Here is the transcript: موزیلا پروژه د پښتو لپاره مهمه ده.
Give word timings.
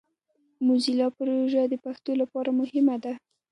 موزیلا 0.67 1.07
پروژه 1.17 1.61
د 1.69 1.75
پښتو 1.85 2.11
لپاره 2.21 2.49
مهمه 2.59 2.95
ده. 3.03 3.13